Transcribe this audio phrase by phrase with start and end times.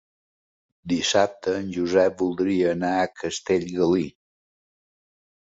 [0.93, 4.09] Dissabte en Josep voldria anar a Castellgalí.